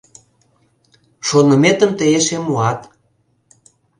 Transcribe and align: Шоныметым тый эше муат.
Шоныметым 1.27 1.91
тый 1.97 2.11
эше 2.17 2.37
муат. 2.45 2.81